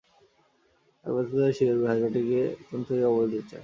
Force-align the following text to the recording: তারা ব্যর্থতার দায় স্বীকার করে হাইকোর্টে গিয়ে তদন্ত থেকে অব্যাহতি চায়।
তারা 0.99 1.11
ব্যর্থতার 1.15 1.39
দায় 1.39 1.55
স্বীকার 1.57 1.75
করে 1.77 1.89
হাইকোর্টে 1.91 2.21
গিয়ে 2.27 2.43
তদন্ত 2.59 2.87
থেকে 2.89 3.05
অব্যাহতি 3.09 3.39
চায়। 3.41 3.59